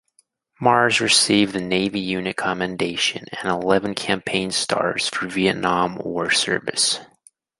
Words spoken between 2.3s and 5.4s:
Commendation and eleven campaign stars for